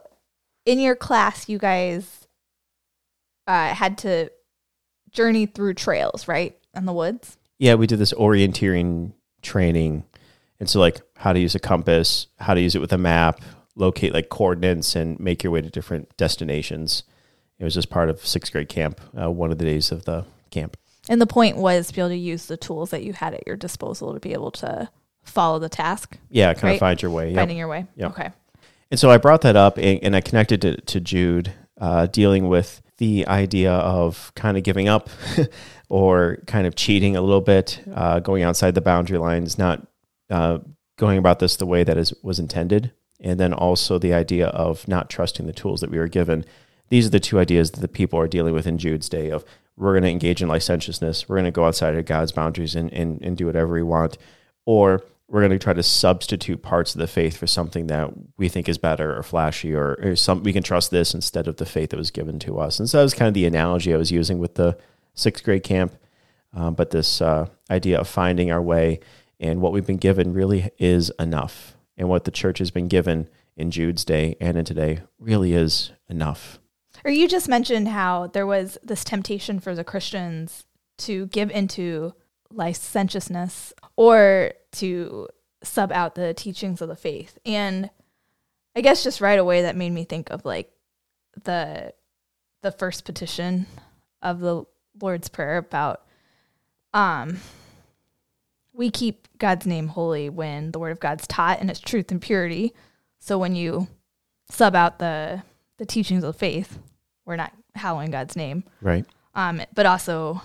in 0.64 0.78
your 0.78 0.96
class, 0.96 1.46
you 1.46 1.58
guys 1.58 2.26
uh, 3.46 3.74
had 3.74 3.98
to 3.98 4.30
journey 5.16 5.46
through 5.46 5.74
trails, 5.74 6.28
right, 6.28 6.56
in 6.74 6.84
the 6.84 6.92
woods. 6.92 7.36
Yeah, 7.58 7.74
we 7.74 7.86
did 7.86 7.98
this 7.98 8.12
orienteering 8.12 9.12
training, 9.42 10.04
and 10.60 10.68
so 10.68 10.78
like 10.78 11.00
how 11.16 11.32
to 11.32 11.40
use 11.40 11.54
a 11.54 11.58
compass, 11.58 12.28
how 12.38 12.54
to 12.54 12.60
use 12.60 12.74
it 12.74 12.80
with 12.80 12.92
a 12.92 12.98
map, 12.98 13.40
locate 13.74 14.12
like 14.12 14.28
coordinates, 14.28 14.94
and 14.94 15.18
make 15.18 15.42
your 15.42 15.50
way 15.50 15.62
to 15.62 15.70
different 15.70 16.16
destinations. 16.16 17.02
It 17.58 17.64
was 17.64 17.74
just 17.74 17.90
part 17.90 18.10
of 18.10 18.24
sixth 18.24 18.52
grade 18.52 18.68
camp, 18.68 19.00
uh, 19.18 19.30
one 19.30 19.50
of 19.50 19.58
the 19.58 19.64
days 19.64 19.90
of 19.90 20.04
the 20.04 20.26
camp. 20.50 20.76
And 21.08 21.20
the 21.20 21.26
point 21.26 21.56
was 21.56 21.88
to 21.88 21.94
be 21.94 22.00
able 22.00 22.10
to 22.10 22.16
use 22.16 22.46
the 22.46 22.56
tools 22.56 22.90
that 22.90 23.02
you 23.02 23.12
had 23.12 23.32
at 23.32 23.46
your 23.46 23.56
disposal 23.56 24.12
to 24.12 24.20
be 24.20 24.32
able 24.32 24.50
to 24.52 24.90
follow 25.22 25.58
the 25.58 25.68
task. 25.68 26.18
Yeah, 26.28 26.52
kind 26.52 26.64
right? 26.64 26.72
of 26.74 26.80
find 26.80 27.00
your 27.00 27.10
way. 27.10 27.28
Yep. 27.28 27.36
Finding 27.36 27.56
your 27.56 27.68
way. 27.68 27.86
Yep. 27.96 28.10
Okay. 28.10 28.30
And 28.90 29.00
so 29.00 29.10
I 29.10 29.16
brought 29.16 29.40
that 29.42 29.56
up 29.56 29.78
and, 29.78 29.98
and 30.02 30.14
I 30.14 30.20
connected 30.20 30.64
it 30.64 30.86
to 30.88 31.00
Jude, 31.00 31.52
uh, 31.80 32.06
dealing 32.06 32.48
with 32.48 32.82
the 32.98 33.26
idea 33.26 33.72
of 33.72 34.32
kind 34.34 34.56
of 34.56 34.62
giving 34.62 34.88
up 34.88 35.10
or 35.88 36.38
kind 36.46 36.66
of 36.66 36.74
cheating 36.74 37.16
a 37.16 37.20
little 37.20 37.40
bit, 37.40 37.82
uh, 37.94 38.20
going 38.20 38.42
outside 38.42 38.74
the 38.74 38.80
boundary 38.80 39.18
lines, 39.18 39.58
not 39.58 39.86
uh, 40.30 40.58
going 40.96 41.18
about 41.18 41.38
this 41.38 41.56
the 41.56 41.66
way 41.66 41.84
that 41.84 41.98
is 41.98 42.14
was 42.22 42.38
intended, 42.38 42.92
and 43.20 43.38
then 43.38 43.52
also 43.52 43.98
the 43.98 44.14
idea 44.14 44.48
of 44.48 44.86
not 44.88 45.10
trusting 45.10 45.46
the 45.46 45.52
tools 45.52 45.80
that 45.80 45.90
we 45.90 45.98
were 45.98 46.08
given. 46.08 46.44
These 46.88 47.06
are 47.06 47.10
the 47.10 47.20
two 47.20 47.38
ideas 47.38 47.72
that 47.72 47.80
the 47.80 47.88
people 47.88 48.18
are 48.18 48.28
dealing 48.28 48.54
with 48.54 48.66
in 48.66 48.78
Jude's 48.78 49.08
day 49.08 49.30
of 49.30 49.44
we're 49.76 49.92
going 49.92 50.04
to 50.04 50.10
engage 50.10 50.40
in 50.40 50.48
licentiousness. 50.48 51.28
We're 51.28 51.36
going 51.36 51.44
to 51.44 51.50
go 51.50 51.66
outside 51.66 51.94
of 51.94 52.06
God's 52.06 52.32
boundaries 52.32 52.74
and, 52.74 52.92
and, 52.92 53.20
and 53.20 53.36
do 53.36 53.46
whatever 53.46 53.74
we 53.74 53.82
want. 53.82 54.16
Or 54.64 55.02
we're 55.28 55.40
going 55.40 55.50
to 55.50 55.58
try 55.58 55.72
to 55.72 55.82
substitute 55.82 56.62
parts 56.62 56.94
of 56.94 57.00
the 57.00 57.06
faith 57.06 57.36
for 57.36 57.46
something 57.46 57.88
that 57.88 58.10
we 58.36 58.48
think 58.48 58.68
is 58.68 58.78
better 58.78 59.16
or 59.16 59.22
flashy 59.22 59.74
or, 59.74 59.98
or 60.02 60.16
some 60.16 60.42
we 60.42 60.52
can 60.52 60.62
trust 60.62 60.90
this 60.90 61.14
instead 61.14 61.48
of 61.48 61.56
the 61.56 61.66
faith 61.66 61.90
that 61.90 61.96
was 61.96 62.10
given 62.10 62.38
to 62.40 62.58
us. 62.58 62.78
And 62.78 62.88
so 62.88 62.98
that 62.98 63.02
was 63.02 63.14
kind 63.14 63.28
of 63.28 63.34
the 63.34 63.46
analogy 63.46 63.92
I 63.92 63.96
was 63.96 64.12
using 64.12 64.38
with 64.38 64.54
the 64.54 64.78
sixth 65.14 65.44
grade 65.44 65.64
camp. 65.64 65.96
Um, 66.52 66.74
but 66.74 66.90
this 66.90 67.20
uh, 67.20 67.48
idea 67.70 67.98
of 67.98 68.08
finding 68.08 68.50
our 68.50 68.62
way 68.62 69.00
and 69.40 69.60
what 69.60 69.72
we've 69.72 69.86
been 69.86 69.96
given 69.96 70.32
really 70.32 70.70
is 70.78 71.10
enough. 71.18 71.76
And 71.98 72.08
what 72.08 72.24
the 72.24 72.30
church 72.30 72.58
has 72.58 72.70
been 72.70 72.88
given 72.88 73.28
in 73.56 73.70
Jude's 73.70 74.04
day 74.04 74.36
and 74.40 74.56
in 74.56 74.64
today 74.64 75.00
really 75.18 75.54
is 75.54 75.92
enough. 76.08 76.60
Or 77.04 77.10
you 77.10 77.28
just 77.28 77.48
mentioned 77.48 77.88
how 77.88 78.28
there 78.28 78.46
was 78.46 78.78
this 78.82 79.04
temptation 79.04 79.60
for 79.60 79.74
the 79.74 79.84
Christians 79.84 80.66
to 80.98 81.26
give 81.26 81.50
into 81.50 82.14
licentiousness 82.50 83.72
or 83.96 84.52
to 84.72 85.28
sub 85.62 85.90
out 85.90 86.14
the 86.14 86.34
teachings 86.34 86.80
of 86.80 86.88
the 86.88 86.96
faith. 86.96 87.38
And 87.44 87.90
I 88.74 88.82
guess 88.82 89.02
just 89.02 89.20
right 89.20 89.38
away 89.38 89.62
that 89.62 89.76
made 89.76 89.90
me 89.90 90.04
think 90.04 90.30
of 90.30 90.44
like 90.44 90.70
the 91.44 91.92
the 92.62 92.72
first 92.72 93.04
petition 93.04 93.66
of 94.22 94.40
the 94.40 94.64
Lord's 95.00 95.28
Prayer 95.28 95.58
about 95.58 96.02
um 96.94 97.38
we 98.72 98.90
keep 98.90 99.28
God's 99.38 99.66
name 99.66 99.88
holy 99.88 100.28
when 100.28 100.72
the 100.72 100.78
word 100.78 100.92
of 100.92 101.00
God's 101.00 101.26
taught 101.26 101.60
in 101.60 101.70
its 101.70 101.80
truth 101.80 102.10
and 102.10 102.20
purity. 102.20 102.74
So 103.18 103.38
when 103.38 103.54
you 103.54 103.88
sub 104.50 104.74
out 104.74 104.98
the 104.98 105.42
the 105.78 105.86
teachings 105.86 106.24
of 106.24 106.36
faith, 106.36 106.78
we're 107.24 107.36
not 107.36 107.52
hallowing 107.74 108.10
God's 108.10 108.36
name. 108.36 108.64
Right. 108.80 109.04
Um, 109.34 109.62
but 109.74 109.84
also 109.84 110.40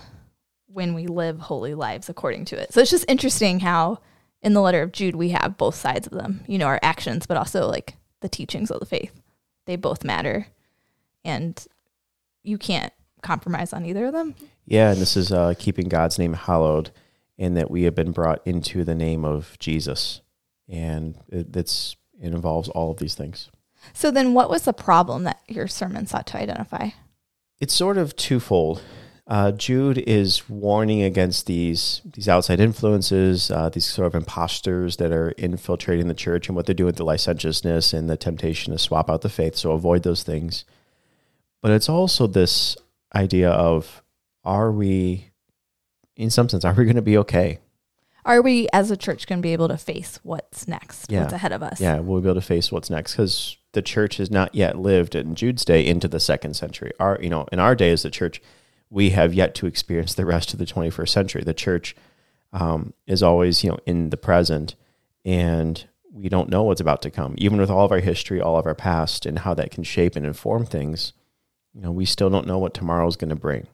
when 0.72 0.94
we 0.94 1.06
live 1.06 1.38
holy 1.38 1.74
lives 1.74 2.08
according 2.08 2.44
to 2.46 2.60
it. 2.60 2.72
So 2.72 2.80
it's 2.80 2.90
just 2.90 3.04
interesting 3.08 3.60
how 3.60 3.98
in 4.42 4.54
the 4.54 4.60
letter 4.60 4.82
of 4.82 4.92
Jude 4.92 5.16
we 5.16 5.30
have 5.30 5.56
both 5.56 5.74
sides 5.74 6.06
of 6.06 6.12
them, 6.12 6.44
you 6.46 6.58
know, 6.58 6.66
our 6.66 6.80
actions, 6.82 7.26
but 7.26 7.36
also 7.36 7.68
like 7.68 7.94
the 8.20 8.28
teachings 8.28 8.70
of 8.70 8.80
the 8.80 8.86
faith. 8.86 9.12
They 9.66 9.76
both 9.76 10.04
matter. 10.04 10.48
And 11.24 11.64
you 12.42 12.58
can't 12.58 12.92
compromise 13.22 13.72
on 13.72 13.84
either 13.84 14.06
of 14.06 14.12
them. 14.12 14.34
Yeah, 14.64 14.92
and 14.92 15.00
this 15.00 15.16
is 15.16 15.30
uh, 15.30 15.54
keeping 15.58 15.88
God's 15.88 16.18
name 16.18 16.34
hallowed 16.34 16.90
in 17.38 17.54
that 17.54 17.70
we 17.70 17.84
have 17.84 17.94
been 17.94 18.12
brought 18.12 18.44
into 18.44 18.84
the 18.84 18.94
name 18.94 19.24
of 19.24 19.56
Jesus. 19.58 20.20
And 20.68 21.18
it, 21.28 21.54
it's, 21.56 21.96
it 22.20 22.32
involves 22.32 22.68
all 22.68 22.90
of 22.90 22.98
these 22.98 23.14
things. 23.14 23.50
So 23.92 24.10
then, 24.10 24.32
what 24.32 24.48
was 24.48 24.62
the 24.62 24.72
problem 24.72 25.24
that 25.24 25.40
your 25.48 25.66
sermon 25.66 26.06
sought 26.06 26.28
to 26.28 26.38
identify? 26.38 26.90
It's 27.58 27.74
sort 27.74 27.98
of 27.98 28.14
twofold. 28.14 28.80
Uh, 29.32 29.50
Jude 29.50 29.96
is 29.96 30.46
warning 30.50 31.02
against 31.02 31.46
these 31.46 32.02
these 32.04 32.28
outside 32.28 32.60
influences, 32.60 33.50
uh, 33.50 33.70
these 33.70 33.86
sort 33.86 34.08
of 34.08 34.14
imposters 34.14 34.98
that 34.98 35.10
are 35.10 35.30
infiltrating 35.38 36.06
the 36.06 36.12
church, 36.12 36.48
and 36.48 36.54
what 36.54 36.66
they're 36.66 36.74
doing 36.74 36.88
with 36.88 36.96
the 36.96 37.04
licentiousness 37.04 37.94
and 37.94 38.10
the 38.10 38.18
temptation 38.18 38.74
to 38.74 38.78
swap 38.78 39.08
out 39.08 39.22
the 39.22 39.30
faith. 39.30 39.56
So 39.56 39.72
avoid 39.72 40.02
those 40.02 40.22
things. 40.22 40.66
But 41.62 41.70
it's 41.70 41.88
also 41.88 42.26
this 42.26 42.76
idea 43.14 43.50
of: 43.50 44.02
Are 44.44 44.70
we, 44.70 45.30
in 46.14 46.28
some 46.28 46.50
sense, 46.50 46.62
are 46.62 46.74
we 46.74 46.84
going 46.84 46.96
to 46.96 47.00
be 47.00 47.16
okay? 47.16 47.58
are 48.24 48.40
we 48.40 48.68
as 48.72 48.88
a 48.88 48.96
church 48.96 49.26
going 49.26 49.40
to 49.40 49.42
be 49.42 49.52
able 49.52 49.66
to 49.66 49.76
face 49.76 50.20
what's 50.22 50.68
next 50.68 51.10
yeah. 51.10 51.22
what's 51.22 51.32
ahead 51.32 51.50
of 51.50 51.60
us 51.60 51.80
yeah 51.80 51.98
we'll 51.98 52.20
be 52.20 52.28
able 52.28 52.40
to 52.40 52.46
face 52.46 52.70
what's 52.70 52.88
next 52.88 53.14
because 53.14 53.56
the 53.72 53.82
church 53.82 54.18
has 54.18 54.30
not 54.30 54.54
yet 54.54 54.78
lived 54.78 55.16
in 55.16 55.34
jude's 55.34 55.64
day 55.64 55.84
into 55.84 56.06
the 56.06 56.20
second 56.20 56.54
century 56.54 56.92
our 57.00 57.18
you 57.20 57.28
know 57.28 57.48
in 57.50 57.58
our 57.58 57.74
day 57.74 57.90
as 57.90 58.04
the 58.04 58.10
church 58.10 58.40
we 58.92 59.10
have 59.10 59.32
yet 59.32 59.54
to 59.54 59.66
experience 59.66 60.14
the 60.14 60.26
rest 60.26 60.52
of 60.52 60.58
the 60.58 60.66
21st 60.66 61.08
century 61.08 61.42
the 61.42 61.54
church 61.54 61.96
um, 62.52 62.92
is 63.06 63.22
always 63.22 63.64
you 63.64 63.70
know 63.70 63.78
in 63.86 64.10
the 64.10 64.16
present 64.16 64.74
and 65.24 65.86
we 66.12 66.28
don't 66.28 66.50
know 66.50 66.62
what's 66.62 66.80
about 66.80 67.00
to 67.02 67.10
come 67.10 67.34
even 67.38 67.58
with 67.58 67.70
all 67.70 67.84
of 67.84 67.92
our 67.92 68.00
history 68.00 68.40
all 68.40 68.58
of 68.58 68.66
our 68.66 68.74
past 68.74 69.24
and 69.26 69.40
how 69.40 69.54
that 69.54 69.70
can 69.70 69.82
shape 69.82 70.14
and 70.14 70.26
inform 70.26 70.64
things 70.64 71.12
you 71.72 71.80
know 71.80 71.90
we 71.90 72.04
still 72.04 72.30
don't 72.30 72.46
know 72.46 72.58
what 72.58 72.74
tomorrow 72.74 73.06
is 73.06 73.16
going 73.16 73.30
to 73.30 73.36
bring 73.36 73.66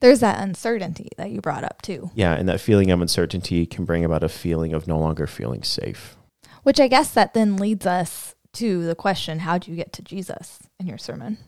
there's 0.00 0.20
that 0.20 0.42
uncertainty 0.42 1.10
that 1.18 1.30
you 1.30 1.40
brought 1.40 1.62
up 1.62 1.82
too. 1.82 2.10
Yeah, 2.14 2.32
and 2.32 2.48
that 2.48 2.60
feeling 2.60 2.90
of 2.90 3.00
uncertainty 3.00 3.66
can 3.66 3.84
bring 3.84 4.04
about 4.04 4.24
a 4.24 4.28
feeling 4.28 4.72
of 4.72 4.86
no 4.86 4.98
longer 4.98 5.26
feeling 5.26 5.62
safe. 5.62 6.16
Which 6.62 6.80
I 6.80 6.88
guess 6.88 7.12
that 7.12 7.34
then 7.34 7.56
leads 7.56 7.86
us 7.86 8.34
to 8.54 8.84
the 8.86 8.94
question 8.94 9.40
how 9.40 9.58
do 9.58 9.70
you 9.70 9.76
get 9.76 9.92
to 9.94 10.02
Jesus 10.02 10.58
in 10.78 10.86
your 10.86 10.98
sermon? 10.98 11.38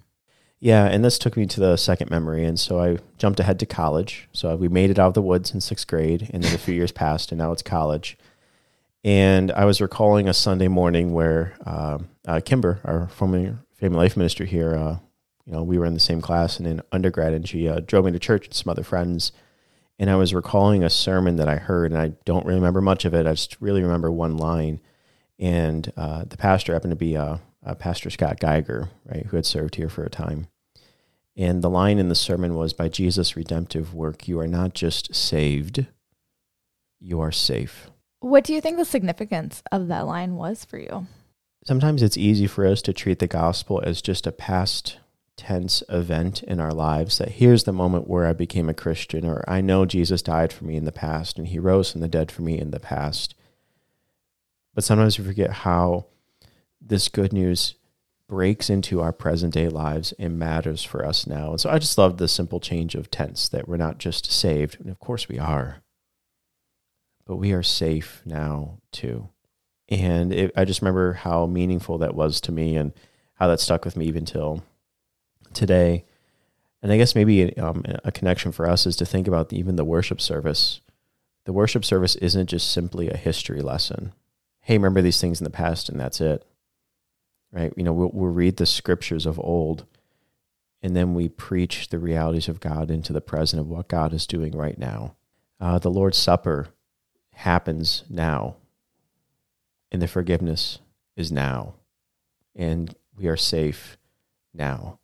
Yeah, 0.64 0.84
and 0.84 1.04
this 1.04 1.18
took 1.18 1.36
me 1.36 1.46
to 1.46 1.58
the 1.58 1.76
second 1.76 2.08
memory. 2.08 2.44
And 2.44 2.58
so 2.58 2.78
I 2.78 2.98
jumped 3.18 3.40
ahead 3.40 3.58
to 3.58 3.66
college. 3.66 4.28
So 4.32 4.54
we 4.54 4.68
made 4.68 4.90
it 4.90 4.98
out 4.98 5.08
of 5.08 5.14
the 5.14 5.20
woods 5.20 5.52
in 5.52 5.60
sixth 5.60 5.88
grade, 5.88 6.30
and 6.32 6.44
then 6.44 6.54
a 6.54 6.58
few 6.58 6.72
years 6.72 6.92
passed, 6.92 7.32
and 7.32 7.38
now 7.40 7.50
it's 7.50 7.62
college. 7.62 8.16
And 9.02 9.50
I 9.50 9.64
was 9.64 9.80
recalling 9.80 10.28
a 10.28 10.32
Sunday 10.32 10.68
morning 10.68 11.12
where 11.12 11.54
um, 11.66 12.10
uh, 12.28 12.40
Kimber, 12.44 12.78
our 12.84 13.08
former 13.08 13.58
Family 13.74 13.98
Life 13.98 14.16
Minister 14.16 14.44
here, 14.44 14.76
uh, 14.76 14.98
you 15.46 15.52
know, 15.52 15.64
we 15.64 15.78
were 15.78 15.84
in 15.84 15.94
the 15.94 16.00
same 16.00 16.20
class 16.20 16.60
and 16.60 16.68
in 16.68 16.80
undergrad, 16.92 17.32
and 17.32 17.48
she 17.48 17.68
uh, 17.68 17.80
drove 17.80 18.04
me 18.04 18.12
to 18.12 18.20
church 18.20 18.46
with 18.46 18.56
some 18.56 18.70
other 18.70 18.84
friends. 18.84 19.32
And 19.98 20.08
I 20.08 20.14
was 20.14 20.32
recalling 20.32 20.84
a 20.84 20.90
sermon 20.90 21.34
that 21.36 21.48
I 21.48 21.56
heard, 21.56 21.90
and 21.90 22.00
I 22.00 22.12
don't 22.24 22.46
really 22.46 22.60
remember 22.60 22.80
much 22.80 23.04
of 23.04 23.14
it. 23.14 23.26
I 23.26 23.32
just 23.32 23.56
really 23.58 23.82
remember 23.82 24.12
one 24.12 24.36
line. 24.36 24.80
And 25.40 25.92
uh, 25.96 26.22
the 26.24 26.36
pastor 26.36 26.72
happened 26.72 26.92
to 26.92 26.96
be 26.96 27.16
uh, 27.16 27.38
Pastor 27.80 28.10
Scott 28.10 28.38
Geiger, 28.38 28.90
right, 29.04 29.26
who 29.26 29.36
had 29.36 29.44
served 29.46 29.74
here 29.74 29.88
for 29.88 30.04
a 30.04 30.08
time. 30.08 30.46
And 31.36 31.62
the 31.62 31.70
line 31.70 31.98
in 31.98 32.08
the 32.08 32.14
sermon 32.14 32.54
was 32.54 32.72
By 32.72 32.88
Jesus' 32.88 33.36
redemptive 33.36 33.94
work, 33.94 34.28
you 34.28 34.38
are 34.38 34.46
not 34.46 34.74
just 34.74 35.14
saved, 35.14 35.86
you 37.00 37.20
are 37.20 37.32
safe. 37.32 37.90
What 38.20 38.44
do 38.44 38.52
you 38.52 38.60
think 38.60 38.76
the 38.76 38.84
significance 38.84 39.62
of 39.72 39.88
that 39.88 40.06
line 40.06 40.36
was 40.36 40.64
for 40.64 40.78
you? 40.78 41.06
Sometimes 41.64 42.02
it's 42.02 42.16
easy 42.16 42.46
for 42.46 42.66
us 42.66 42.82
to 42.82 42.92
treat 42.92 43.18
the 43.18 43.26
gospel 43.26 43.80
as 43.84 44.02
just 44.02 44.26
a 44.26 44.32
past 44.32 44.98
tense 45.36 45.82
event 45.88 46.42
in 46.42 46.60
our 46.60 46.72
lives 46.72 47.18
that 47.18 47.30
here's 47.30 47.64
the 47.64 47.72
moment 47.72 48.08
where 48.08 48.26
I 48.26 48.32
became 48.32 48.68
a 48.68 48.74
Christian, 48.74 49.24
or 49.24 49.44
I 49.48 49.60
know 49.60 49.86
Jesus 49.86 50.22
died 50.22 50.52
for 50.52 50.64
me 50.64 50.76
in 50.76 50.84
the 50.84 50.92
past 50.92 51.38
and 51.38 51.48
he 51.48 51.58
rose 51.58 51.90
from 51.90 52.00
the 52.00 52.08
dead 52.08 52.30
for 52.30 52.42
me 52.42 52.58
in 52.58 52.70
the 52.70 52.80
past. 52.80 53.34
But 54.74 54.84
sometimes 54.84 55.18
we 55.18 55.24
forget 55.24 55.50
how 55.50 56.06
this 56.80 57.08
good 57.08 57.32
news 57.32 57.74
breaks 58.32 58.70
into 58.70 59.02
our 59.02 59.12
present 59.12 59.52
day 59.52 59.68
lives 59.68 60.14
and 60.18 60.38
matters 60.38 60.82
for 60.82 61.04
us 61.04 61.26
now. 61.26 61.50
And 61.50 61.60
so 61.60 61.68
I 61.68 61.78
just 61.78 61.98
love 61.98 62.16
the 62.16 62.26
simple 62.26 62.60
change 62.60 62.94
of 62.94 63.10
tense 63.10 63.46
that 63.50 63.68
we're 63.68 63.76
not 63.76 63.98
just 63.98 64.32
saved, 64.32 64.80
and 64.80 64.88
of 64.88 64.98
course 64.98 65.28
we 65.28 65.38
are, 65.38 65.82
but 67.26 67.36
we 67.36 67.52
are 67.52 67.62
safe 67.62 68.22
now 68.24 68.78
too. 68.90 69.28
And 69.90 70.32
it, 70.32 70.50
I 70.56 70.64
just 70.64 70.80
remember 70.80 71.12
how 71.12 71.44
meaningful 71.44 71.98
that 71.98 72.14
was 72.14 72.40
to 72.40 72.52
me 72.52 72.74
and 72.74 72.94
how 73.34 73.48
that 73.48 73.60
stuck 73.60 73.84
with 73.84 73.98
me 73.98 74.06
even 74.06 74.24
till 74.24 74.64
today. 75.52 76.06
And 76.80 76.90
I 76.90 76.96
guess 76.96 77.14
maybe 77.14 77.54
um, 77.58 77.84
a 78.02 78.10
connection 78.10 78.50
for 78.50 78.66
us 78.66 78.86
is 78.86 78.96
to 78.96 79.04
think 79.04 79.28
about 79.28 79.52
even 79.52 79.76
the 79.76 79.84
worship 79.84 80.22
service. 80.22 80.80
The 81.44 81.52
worship 81.52 81.84
service 81.84 82.16
isn't 82.16 82.46
just 82.46 82.70
simply 82.70 83.10
a 83.10 83.16
history 83.18 83.60
lesson. 83.60 84.14
Hey, 84.62 84.78
remember 84.78 85.02
these 85.02 85.20
things 85.20 85.38
in 85.38 85.44
the 85.44 85.50
past, 85.50 85.90
and 85.90 86.00
that's 86.00 86.22
it 86.22 86.46
right? 87.52 87.72
You 87.76 87.84
know, 87.84 87.92
we'll, 87.92 88.10
we'll 88.12 88.32
read 88.32 88.56
the 88.56 88.66
scriptures 88.66 89.26
of 89.26 89.38
old 89.38 89.86
and 90.82 90.96
then 90.96 91.14
we 91.14 91.28
preach 91.28 91.88
the 91.88 91.98
realities 91.98 92.48
of 92.48 92.60
God 92.60 92.90
into 92.90 93.12
the 93.12 93.20
present 93.20 93.60
of 93.60 93.68
what 93.68 93.88
God 93.88 94.12
is 94.12 94.26
doing 94.26 94.56
right 94.56 94.76
now. 94.76 95.14
Uh, 95.60 95.78
the 95.78 95.90
Lord's 95.90 96.18
Supper 96.18 96.68
happens 97.34 98.02
now, 98.10 98.56
and 99.92 100.02
the 100.02 100.08
forgiveness 100.08 100.80
is 101.16 101.30
now, 101.30 101.74
and 102.56 102.96
we 103.16 103.28
are 103.28 103.36
safe 103.36 103.96
now. 104.52 104.98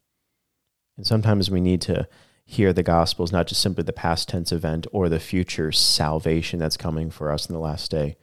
And 0.97 1.07
sometimes 1.07 1.49
we 1.49 1.61
need 1.61 1.81
to 1.83 2.09
hear 2.45 2.73
the 2.73 2.83
gospel 2.83 3.25
is 3.25 3.31
not 3.31 3.47
just 3.47 3.62
simply 3.62 3.85
the 3.85 3.93
past 3.93 4.28
tense 4.28 4.50
event 4.50 4.87
or 4.90 5.09
the 5.09 5.21
future 5.21 5.71
salvation 5.71 6.59
that's 6.59 6.76
coming 6.76 7.09
for 7.09 7.31
us 7.31 7.47
in 7.47 7.52
the 7.52 7.61
last 7.61 7.90
day, 7.90 8.17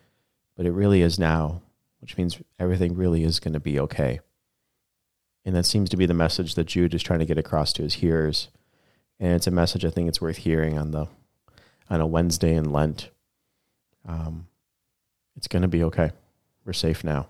but 0.58 0.66
it 0.66 0.72
really 0.72 1.02
is 1.02 1.18
now 1.18 1.62
which 2.06 2.20
means 2.20 2.40
everything 2.60 2.94
really 2.94 3.24
is 3.24 3.40
going 3.40 3.56
to 3.56 3.60
be 3.60 3.80
okay. 3.80 4.20
And 5.44 5.56
that 5.56 5.66
seems 5.66 5.90
to 5.90 5.98
be 5.98 6.06
the 6.06 6.14
message 6.14 6.54
that 6.54 6.66
Jude 6.66 6.94
is 6.94 7.02
trying 7.02 7.18
to 7.18 7.26
get 7.26 7.40
across 7.40 7.74
to 7.74 7.82
his 7.82 7.96
hearers. 7.96 8.50
And 9.20 9.34
it's 9.34 9.48
a 9.48 9.52
message 9.52 9.84
I 9.84 9.90
think 9.90 10.08
it's 10.08 10.22
worth 10.22 10.38
hearing 10.38 10.78
on 10.78 10.92
the 10.92 11.08
on 11.90 12.02
a 12.02 12.06
Wednesday 12.06 12.54
in 12.54 12.72
Lent. 12.72 13.10
Um, 14.08 14.46
it's 15.36 15.48
going 15.48 15.64
to 15.64 15.68
be 15.68 15.84
okay. 15.86 16.12
We're 16.64 16.74
safe 16.74 17.04
now. 17.04 17.26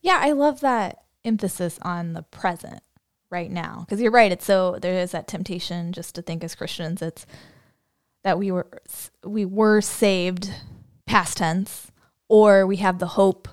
Yeah, 0.00 0.18
I 0.22 0.32
love 0.32 0.60
that 0.60 1.02
emphasis 1.22 1.78
on 1.82 2.14
the 2.14 2.22
present 2.22 2.82
right 3.28 3.50
now 3.50 3.84
because 3.86 4.00
you're 4.00 4.10
right. 4.10 4.32
It's 4.32 4.46
so 4.46 4.78
there 4.80 4.98
is 4.98 5.10
that 5.10 5.28
temptation 5.28 5.92
just 5.92 6.14
to 6.14 6.22
think 6.22 6.42
as 6.42 6.54
Christians 6.54 7.02
it's 7.02 7.26
that 8.24 8.38
we 8.38 8.50
were 8.50 8.80
we 9.26 9.44
were 9.44 9.82
saved 9.82 10.50
past 11.04 11.36
tense 11.36 11.92
or 12.30 12.66
we 12.66 12.76
have 12.76 12.98
the 12.98 13.08
hope 13.08 13.48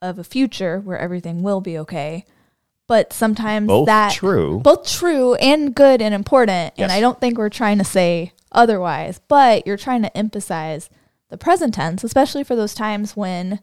of 0.00 0.18
a 0.18 0.24
future 0.24 0.80
where 0.80 0.98
everything 0.98 1.42
will 1.42 1.60
be 1.60 1.78
okay. 1.78 2.24
But 2.86 3.12
sometimes 3.12 3.66
both 3.66 3.86
that 3.86 4.12
true, 4.12 4.60
both 4.60 4.88
true 4.88 5.34
and 5.34 5.74
good 5.74 6.00
and 6.00 6.14
important. 6.14 6.74
Yes. 6.76 6.84
And 6.84 6.92
I 6.92 7.00
don't 7.00 7.20
think 7.20 7.36
we're 7.36 7.50
trying 7.50 7.78
to 7.78 7.84
say 7.84 8.32
otherwise, 8.50 9.20
but 9.28 9.66
you're 9.66 9.76
trying 9.76 10.02
to 10.02 10.16
emphasize 10.16 10.88
the 11.28 11.36
present 11.36 11.74
tense, 11.74 12.02
especially 12.02 12.44
for 12.44 12.56
those 12.56 12.74
times 12.74 13.14
when 13.14 13.60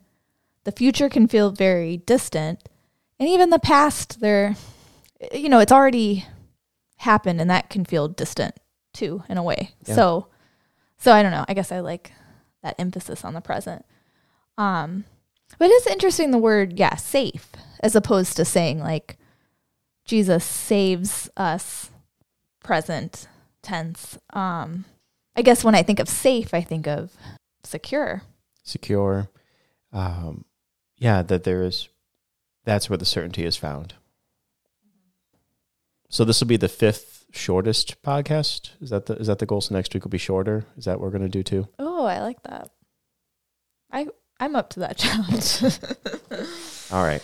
the 0.63 0.71
future 0.71 1.09
can 1.09 1.27
feel 1.27 1.51
very 1.51 1.97
distant. 1.97 2.69
And 3.19 3.27
even 3.27 3.49
the 3.49 3.59
past, 3.59 4.19
there, 4.19 4.55
you 5.33 5.49
know, 5.49 5.59
it's 5.59 5.71
already 5.71 6.25
happened 6.97 7.41
and 7.41 7.49
that 7.49 7.69
can 7.71 7.83
feel 7.83 8.07
distant 8.07 8.55
too, 8.93 9.23
in 9.27 9.37
a 9.37 9.43
way. 9.43 9.71
Yeah. 9.87 9.95
So, 9.95 10.27
so 10.97 11.13
I 11.13 11.23
don't 11.23 11.31
know. 11.31 11.45
I 11.47 11.55
guess 11.55 11.71
I 11.71 11.79
like 11.79 12.11
that 12.61 12.75
emphasis 12.77 13.25
on 13.25 13.33
the 13.33 13.41
present. 13.41 13.85
Um, 14.57 15.05
but 15.59 15.69
it's 15.69 15.87
interesting 15.87 16.31
the 16.31 16.37
word, 16.37 16.77
yeah, 16.77 16.95
safe, 16.95 17.51
as 17.81 17.95
opposed 17.95 18.35
to 18.37 18.45
saying 18.45 18.79
like 18.79 19.17
Jesus 20.05 20.43
saves 20.43 21.29
us 21.35 21.89
present 22.61 23.27
tense. 23.61 24.17
Um, 24.31 24.85
I 25.35 25.41
guess 25.41 25.63
when 25.63 25.75
I 25.75 25.83
think 25.83 25.99
of 25.99 26.07
safe, 26.07 26.53
I 26.53 26.61
think 26.61 26.87
of 26.87 27.13
secure. 27.63 28.21
secure. 28.63 29.29
Um, 29.91 30.45
yeah, 30.97 31.21
that 31.23 31.43
there 31.43 31.63
is. 31.63 31.89
That's 32.63 32.89
where 32.89 32.97
the 32.97 33.05
certainty 33.05 33.45
is 33.45 33.55
found. 33.55 33.93
So 36.09 36.23
this 36.23 36.39
will 36.39 36.47
be 36.47 36.57
the 36.57 36.67
fifth 36.69 37.25
shortest 37.31 38.01
podcast. 38.01 38.71
Is 38.81 38.89
that 38.89 39.07
the 39.07 39.15
is 39.15 39.27
that 39.27 39.39
the 39.39 39.45
goal? 39.45 39.61
So 39.61 39.75
next 39.75 39.93
week 39.93 40.03
will 40.03 40.09
be 40.09 40.17
shorter. 40.17 40.65
Is 40.77 40.85
that 40.85 40.99
what 40.99 41.05
we're 41.05 41.17
going 41.17 41.29
to 41.29 41.29
do 41.29 41.43
too? 41.43 41.67
Oh, 41.77 42.05
I 42.05 42.21
like 42.21 42.41
that. 42.43 42.69
I 43.91 44.07
I'm 44.39 44.55
up 44.55 44.69
to 44.71 44.79
that 44.81 44.97
challenge. 44.97 45.61
All 46.91 47.03
right. 47.03 47.21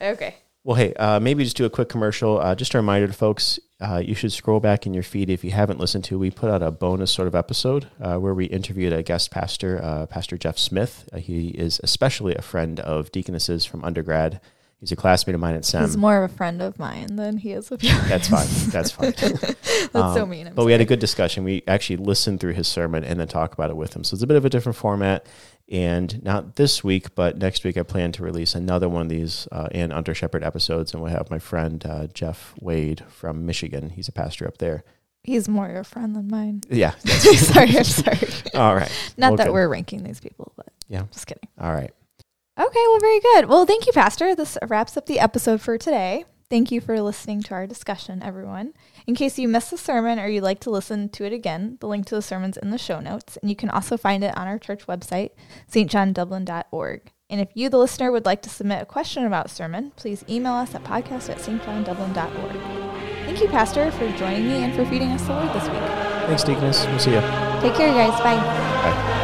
okay. 0.00 0.36
Well, 0.64 0.76
hey, 0.76 0.92
uh, 0.94 1.18
maybe 1.18 1.44
just 1.44 1.56
do 1.56 1.64
a 1.64 1.70
quick 1.70 1.88
commercial. 1.88 2.38
Uh, 2.38 2.54
just 2.54 2.74
a 2.74 2.78
reminder 2.78 3.06
to 3.06 3.12
folks, 3.12 3.58
uh, 3.80 4.02
you 4.04 4.14
should 4.14 4.32
scroll 4.32 4.60
back 4.60 4.86
in 4.86 4.92
your 4.92 5.02
feed 5.02 5.30
if 5.30 5.42
you 5.42 5.50
haven't 5.50 5.78
listened 5.80 6.04
to. 6.04 6.18
We 6.18 6.30
put 6.30 6.50
out 6.50 6.62
a 6.62 6.70
bonus 6.70 7.10
sort 7.10 7.26
of 7.28 7.34
episode 7.34 7.88
uh, 8.00 8.16
where 8.16 8.34
we 8.34 8.46
interviewed 8.46 8.92
a 8.92 9.02
guest 9.02 9.30
pastor, 9.30 9.80
uh, 9.82 10.06
Pastor 10.06 10.36
Jeff 10.36 10.58
Smith. 10.58 11.08
Uh, 11.12 11.18
he 11.18 11.48
is 11.50 11.80
especially 11.82 12.34
a 12.34 12.42
friend 12.42 12.80
of 12.80 13.10
Deaconesses 13.12 13.64
from 13.64 13.82
undergrad. 13.84 14.40
He's 14.80 14.92
a 14.92 14.96
classmate 14.96 15.34
of 15.34 15.40
mine 15.40 15.56
at 15.56 15.64
SEM. 15.64 15.82
He's 15.84 15.96
more 15.96 16.22
of 16.22 16.30
a 16.30 16.34
friend 16.34 16.62
of 16.62 16.78
mine 16.78 17.16
than 17.16 17.38
he 17.38 17.50
is 17.52 17.72
of 17.72 17.82
yours. 17.82 17.96
That's 18.08 18.28
fine. 18.28 18.46
That's 18.68 18.92
fine. 18.92 19.10
That's 19.18 19.92
so 19.92 20.22
Um, 20.22 20.30
mean. 20.30 20.46
I'm 20.46 20.54
but 20.54 20.64
we 20.64 20.70
had 20.72 20.80
a 20.80 20.84
good 20.84 21.00
discussion. 21.00 21.42
We 21.42 21.64
actually 21.66 21.96
listened 21.96 22.38
through 22.38 22.52
his 22.52 22.68
sermon 22.68 23.02
and 23.02 23.18
then 23.18 23.26
talk 23.26 23.52
about 23.54 23.70
it 23.70 23.76
with 23.76 23.96
him. 23.96 24.04
So 24.04 24.14
it's 24.14 24.22
a 24.22 24.26
bit 24.26 24.36
of 24.36 24.44
a 24.44 24.50
different 24.50 24.76
format. 24.76 25.26
And 25.70 26.22
not 26.22 26.54
this 26.56 26.82
week, 26.84 27.14
but 27.16 27.36
next 27.38 27.64
week, 27.64 27.76
I 27.76 27.82
plan 27.82 28.12
to 28.12 28.22
release 28.22 28.54
another 28.54 28.88
one 28.88 29.02
of 29.02 29.08
these 29.08 29.48
uh, 29.50 29.66
and 29.72 29.92
Under 29.92 30.14
Shepherd 30.14 30.44
episodes. 30.44 30.94
And 30.94 31.02
we'll 31.02 31.12
have 31.12 31.28
my 31.28 31.40
friend 31.40 31.84
uh, 31.84 32.06
Jeff 32.06 32.54
Wade 32.60 33.04
from 33.08 33.44
Michigan. 33.46 33.90
He's 33.90 34.06
a 34.08 34.12
pastor 34.12 34.46
up 34.46 34.58
there. 34.58 34.84
He's 35.24 35.48
more 35.48 35.68
your 35.68 35.84
friend 35.84 36.14
than 36.14 36.28
mine. 36.28 36.62
Yeah. 36.70 36.92
sorry, 37.04 37.76
I'm 37.76 37.84
sorry. 37.84 38.18
All 38.54 38.76
right. 38.76 38.90
Not 39.18 39.30
Well, 39.32 39.36
that 39.38 39.46
good. 39.48 39.52
we're 39.54 39.68
ranking 39.68 40.04
these 40.04 40.20
people, 40.20 40.52
but 40.56 40.68
Yeah. 40.88 41.02
just 41.12 41.26
kidding. 41.26 41.48
All 41.60 41.74
right. 41.74 41.90
Okay, 42.58 42.84
well, 42.88 42.98
very 42.98 43.20
good. 43.20 43.44
Well, 43.46 43.66
thank 43.66 43.86
you, 43.86 43.92
Pastor. 43.92 44.34
This 44.34 44.58
wraps 44.66 44.96
up 44.96 45.06
the 45.06 45.20
episode 45.20 45.60
for 45.60 45.78
today. 45.78 46.24
Thank 46.50 46.72
you 46.72 46.80
for 46.80 47.00
listening 47.00 47.42
to 47.42 47.54
our 47.54 47.66
discussion, 47.66 48.22
everyone. 48.22 48.72
In 49.06 49.14
case 49.14 49.38
you 49.38 49.48
missed 49.48 49.70
the 49.70 49.78
sermon 49.78 50.18
or 50.18 50.26
you'd 50.26 50.42
like 50.42 50.60
to 50.60 50.70
listen 50.70 51.08
to 51.10 51.24
it 51.24 51.32
again, 51.32 51.76
the 51.80 51.86
link 51.86 52.06
to 52.06 52.14
the 52.14 52.22
sermon's 52.22 52.56
in 52.56 52.70
the 52.70 52.78
show 52.78 53.00
notes, 53.00 53.36
and 53.36 53.50
you 53.50 53.54
can 53.54 53.68
also 53.70 53.96
find 53.96 54.24
it 54.24 54.36
on 54.36 54.48
our 54.48 54.58
church 54.58 54.86
website, 54.86 55.30
stjohndublin.org. 55.70 57.12
And 57.30 57.40
if 57.40 57.50
you, 57.54 57.68
the 57.68 57.78
listener, 57.78 58.10
would 58.10 58.24
like 58.24 58.40
to 58.42 58.48
submit 58.48 58.82
a 58.82 58.86
question 58.86 59.24
about 59.26 59.50
sermon, 59.50 59.92
please 59.96 60.24
email 60.28 60.54
us 60.54 60.74
at 60.74 60.82
podcast 60.82 61.28
at 61.28 61.38
stjohndublin.org. 61.38 62.88
Thank 63.26 63.40
you, 63.40 63.48
Pastor, 63.48 63.90
for 63.92 64.10
joining 64.12 64.48
me 64.48 64.64
and 64.64 64.74
for 64.74 64.86
feeding 64.86 65.10
us 65.10 65.22
the 65.26 65.34
word 65.34 65.52
this 65.52 65.68
week. 65.68 65.82
Thanks, 66.26 66.44
Deaconess. 66.44 66.86
We'll 66.86 66.98
see 66.98 67.12
you. 67.12 67.20
Take 67.60 67.74
care, 67.74 67.92
guys. 67.92 68.18
Bye. 68.20 68.36
Bye. 68.36 69.17